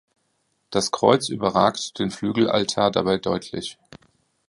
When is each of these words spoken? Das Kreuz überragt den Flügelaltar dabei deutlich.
Das 0.71 0.89
Kreuz 0.89 1.29
überragt 1.29 1.99
den 1.99 2.09
Flügelaltar 2.09 2.89
dabei 2.89 3.19
deutlich. 3.19 3.77